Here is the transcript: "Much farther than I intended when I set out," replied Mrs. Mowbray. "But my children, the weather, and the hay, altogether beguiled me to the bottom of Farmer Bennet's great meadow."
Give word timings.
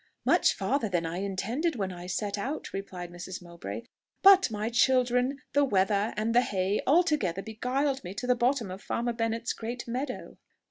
"Much 0.25 0.55
farther 0.55 0.89
than 0.89 1.05
I 1.05 1.17
intended 1.17 1.75
when 1.75 1.91
I 1.91 2.07
set 2.07 2.35
out," 2.35 2.73
replied 2.73 3.11
Mrs. 3.11 3.39
Mowbray. 3.39 3.83
"But 4.23 4.49
my 4.49 4.69
children, 4.71 5.37
the 5.53 5.63
weather, 5.63 6.15
and 6.17 6.33
the 6.33 6.41
hay, 6.41 6.81
altogether 6.87 7.43
beguiled 7.43 8.03
me 8.03 8.15
to 8.15 8.25
the 8.25 8.33
bottom 8.33 8.71
of 8.71 8.81
Farmer 8.81 9.13
Bennet's 9.13 9.53
great 9.53 9.87
meadow." 9.87 10.39